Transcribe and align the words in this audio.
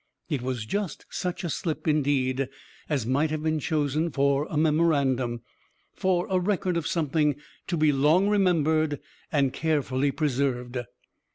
It 0.29 0.41
was 0.41 0.65
just 0.65 1.05
such 1.11 1.43
a 1.43 1.49
slip, 1.51 1.87
indeed, 1.87 2.49
as 2.89 3.05
might 3.05 3.29
have 3.29 3.43
been 3.43 3.59
chosen 3.59 4.09
for 4.09 4.47
a 4.49 4.57
memorandum 4.57 5.41
for 5.93 6.25
a 6.31 6.39
record 6.39 6.75
of 6.75 6.87
something 6.87 7.35
to 7.67 7.77
be 7.77 7.91
long 7.91 8.27
remembered 8.27 8.99
and 9.31 9.53
carefully 9.53 10.09
preserved." 10.09 10.79